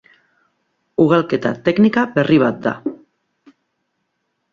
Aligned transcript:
Ugalketa 1.03 1.51
teknika 1.67 2.05
berri 2.15 2.39
bat 2.45 2.57
da. 2.65 2.73